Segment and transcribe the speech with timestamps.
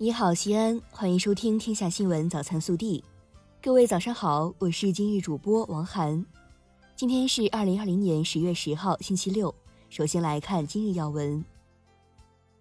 [0.00, 3.00] 你好，西安，欢迎收听《天下新闻早餐速递》。
[3.60, 6.24] 各位早上好，我是今日主播王涵。
[6.94, 9.52] 今天是二零二零年十月十号，星期六。
[9.90, 11.44] 首先来看今日要闻。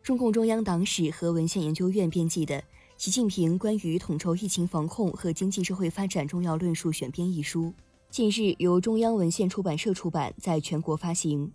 [0.02, 2.56] 中共中央党史和文献研究院编辑的
[2.98, 7.72] 《习近平关于统筹疫情防控和经济社会发展重要论述选编》一书，
[8.10, 11.52] 近日由中央文献出版社出版，在全国发行。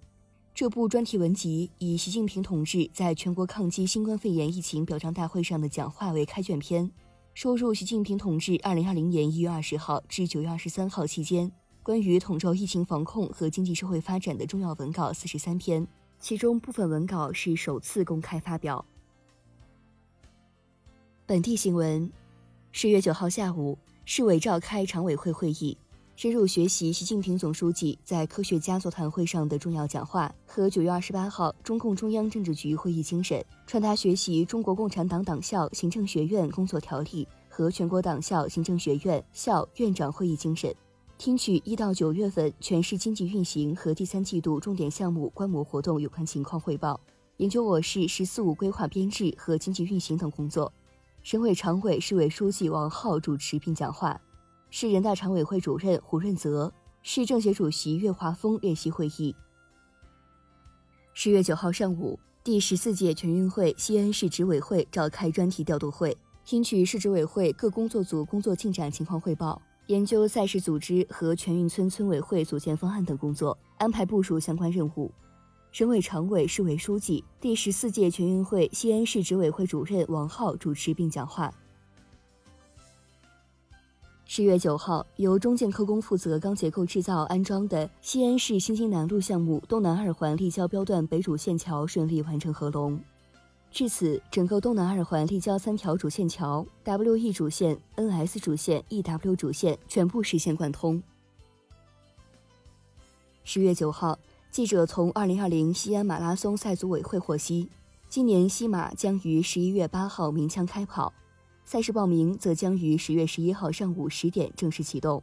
[0.55, 6.91] 这部专题文集以习近平同志在全国抗击新冠肺炎疫情表彰大会上的讲话为开卷篇，
[7.33, 11.51] 收入习近平同志2020年1月20号至9月23号期间
[11.83, 15.89] 关于统筹疫情防控和经济社会发展的重要文稿43篇，
[16.21, 18.85] 其中部分文稿是首次公开发表。
[21.25, 22.13] 本地新闻：
[22.73, 25.79] 十月九号下午，市委召开常委会会议。
[26.15, 40.73] 深入学习习近平总书记在科学家座谈会上的重要讲话和九月二十八号中共中央政治局会议精神，传达学习中国共产党党校行政学院工作条例和全国党校行政学院校院长会议精神，
[41.17, 47.01] 听取一到九月份全市经济运行和第三季度重点项目观摩活动有关情况汇报，
[47.39, 50.73] 研究我市“十四五”规划编制和经济运行等工作。
[51.23, 54.21] 省委常委、市委书记王浩主持并讲话。
[54.75, 59.37] 市人大常委会主任胡润泽、市政协主席岳华峰列席会议。
[61.13, 75.13] 十月九号上午，第十四届全运会西安市执委会召开专题调度会，听取市执委会各工作组工作进展情况汇报，研究赛事组织和全运村村委会组建方案等工作，安排部署相关任务。
[75.71, 81.53] 省委常委、市委书记、第十四届全运会西安市执委会主任王浩主持并讲话。
[84.35, 92.99] 十月九号，由中建科工负责钢结构制造安装的西安市新津南路项目东南二环立交标段北主线桥顺利完成合龙。
[93.71, 101.03] 至此，整个东南二环立交三条主线桥 （WE 主线、NS 主线、EW 主线）全部实现贯通。
[103.45, 104.19] 十月九号，
[104.51, 107.69] 记者从二零二零西安马拉松赛组委会获悉，
[108.09, 111.13] 今年西马将于十一月八号鸣枪开跑。
[111.65, 115.23] 赛事报名则将于十月十一号上午十点正式启动。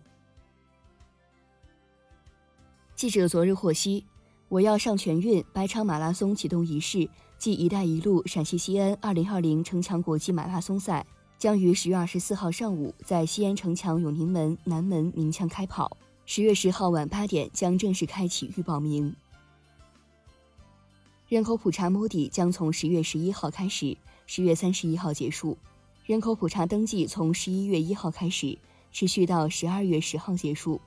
[2.96, 4.04] 记者昨日获悉，
[4.48, 7.08] 我要上全运百场马拉松启动仪式
[7.38, 11.06] 暨“一带一路”陕西西安二零二零城墙国际马拉松赛
[11.38, 15.96] 将于十月二十四号上午在西安城墙永宁门南门鸣枪开跑，
[16.26, 19.16] 十月十号晚八点将正式开启预报名。
[21.30, 23.96] 人口普查摸底将从十月十一号开始，
[24.26, 25.58] 十月三十一号结束。
[26.10, 28.58] 人口普查登记从十一月一号开始，
[28.92, 30.82] 持续到十二月十号结束。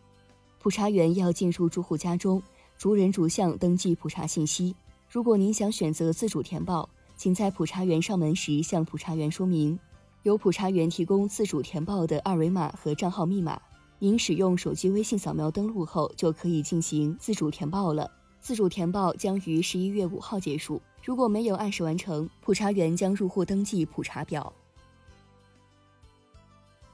[0.58, 2.42] 普查员要进入住户家中，
[2.76, 4.74] 逐人逐项登记普查信息。
[5.08, 9.78] 如果您想选择自主填报，请在普查员上门时向普查员说明，
[10.24, 13.62] 由普查员提供自主填报的二维码和账号密码。
[14.00, 18.10] 您使用手机微信扫描登录后，就可以进行自主填报了。
[18.40, 20.82] 自主填报将于十一月五号结束。
[21.00, 24.52] 如果没有按时完成，普查员将入户登记普查表。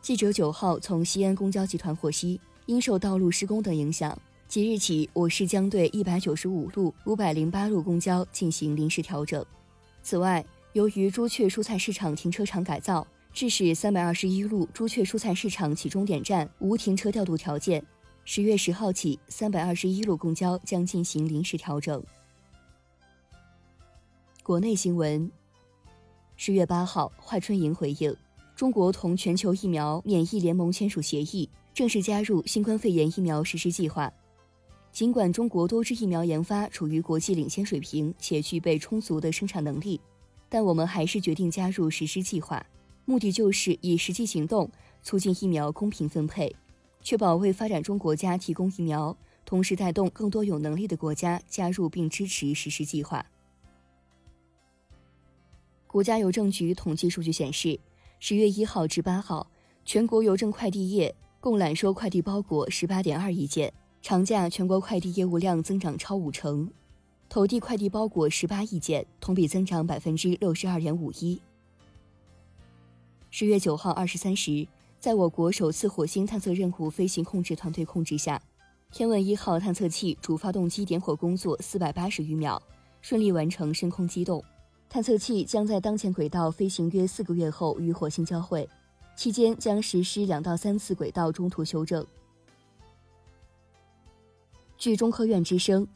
[0.08, 9.44] 记者九号从西安公交集团获悉，因受道路施工等影响，即日起我市将对一百九十五路、五百零八路公交进行临时调整。
[10.02, 10.42] 此外，
[10.72, 17.84] 由于朱雀蔬菜市场停车场改造，致使三百二十一路朱雀蔬菜市场起终点站无停车调度条件，
[18.24, 22.02] 十月十号起，三百二十一路公交将进行临时调整。
[24.42, 25.30] 国内新闻，
[26.38, 28.16] 十月八号，华春莹回应。
[28.58, 34.12] 中国同全球疫苗免疫联盟签署协议，正式加入新冠肺炎疫苗实施计划。
[34.90, 40.00] 尽管中国多支疫苗研发处于国际领先水平，且具备充足的生产能力，
[40.48, 42.60] 但我们还是决定加入实施计划，
[43.04, 44.68] 目的就是以实际行动
[45.04, 46.52] 促进疫苗公平分配，
[47.00, 53.24] 确保为发展中国家提供疫苗，同时带动更多有能力的国家加入并支持实施计划。
[55.86, 57.78] 国家邮政局统计数据显示。
[58.20, 59.48] 十月一号至八号，
[59.84, 63.72] 全国邮政快递业共揽收快递包裹十八点二亿件，
[64.02, 66.68] 长假全国快递业务量增长超五成，
[67.28, 71.40] 投递快递包裹十八亿件，同比增长百分之六十二点五一。
[73.30, 74.66] 十月九号二十三时，
[74.98, 78.42] 在我国首次火星探测任务飞行控制团队控制下，
[78.90, 82.60] 天问一号探测器主发动机点火工作四百八十余秒，
[83.00, 84.42] 顺利完成升空机动。
[84.90, 88.66] 探测器将在当前轨道飞行约四个月后与火星交会，
[89.14, 92.04] 期间将实施两到三次轨道中途修正。
[94.78, 95.86] 据中科院之声，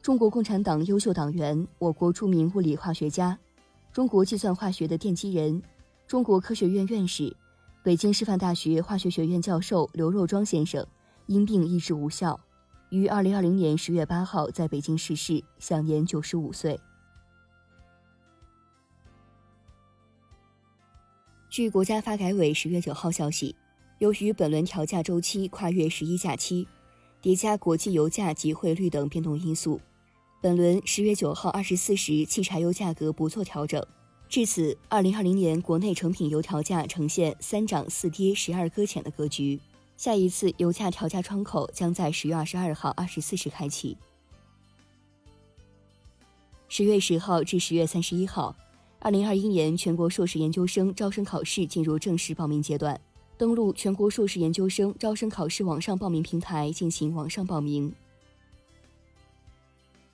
[0.00, 3.38] 中国共产党优秀党员、我国著名物理化学家、
[3.92, 5.62] 中国计算化学的奠基人、
[6.06, 7.36] 中国科学院院士、
[7.82, 10.86] 北京师范大学化学学院教授刘若庄先生
[11.26, 12.40] 因病医治无效，
[12.88, 16.80] 于二零二零年十月八号在北京逝世，享年九十五岁。
[21.50, 23.56] 据国家发改委十月九号消息，
[23.98, 26.64] 由于本轮调价周期跨越十一假期，
[27.20, 29.80] 叠加国际油价及汇率等变动因素，
[30.40, 33.84] 本轮十月九号二十四时汽柴油价格不做调整。
[34.28, 39.58] 至此，二零二零年国内成品油调价呈现三涨四跌十二搁浅的格局。
[39.96, 43.98] 下一次油价调价窗口将在十月二十二号二十四时开启。
[46.68, 48.54] 十月十号至十月三十一号，
[49.02, 53.00] 二零二一年全国硕士研究生招生考试进入正式报名阶段。
[53.38, 57.90] 登录全国硕士研究生招生考试网上报名平台进行网上报名。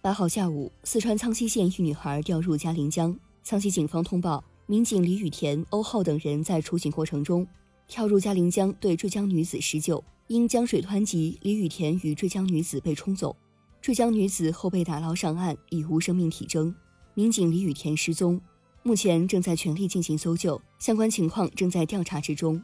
[0.00, 3.18] 八号下午，四川苍溪县一女孩掉入嘉陵江。
[3.42, 7.44] 苍溪警方通报，民警李雨田、欧浩等人在出警过程中
[7.88, 10.02] 跳入嘉陵江，对坠江女子施救。
[10.28, 13.34] 因江水湍急，李雨田与坠江女子被冲走，
[13.80, 16.72] 坠江女子后被打捞上岸，已无生命体征。
[17.14, 18.40] 民警李雨田失踪，
[18.86, 22.62] 目前正在全力进行搜救，相关情况正在调查之中。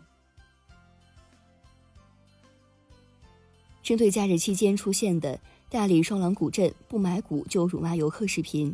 [3.83, 8.73] 针对假日期间出现的大理双廊古镇不买股就辱骂游客视频。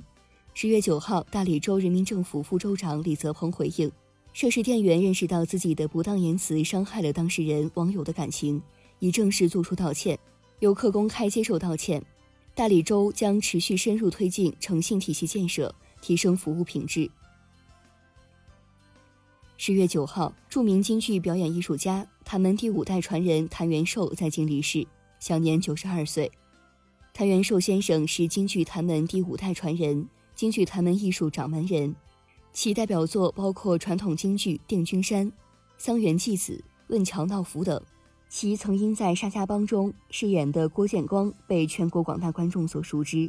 [0.53, 3.91] 十月九号，大理州人民政府副州长李泽鹏回应，
[4.35, 8.61] 涉事店员认识到自己的不当言辞伤害了当事人网友的感情，
[8.99, 10.19] 已正式作出道歉，
[10.59, 12.05] 游客公开接受道歉。
[12.55, 17.11] 大理州将持续深入推进诚信体系建设，提升服务品质。
[19.61, 24.87] 十月九号，著名京剧表演艺术家谭门第五代传人谭元寿在京离世，
[25.19, 26.31] 享年九十二岁。
[27.13, 30.09] 谭元寿先生是京剧谭门第五代传人。
[30.37, 31.93] 京剧谭门艺术掌门人，
[32.53, 35.27] 其代表作包括传统京剧《定军山》
[35.77, 36.53] 《桑园祭子》
[36.87, 37.83] 《问桥闹府》等。
[38.29, 43.29] 其曾因在《沙家浜》中饰演的郭建光被全国广大观众所熟知。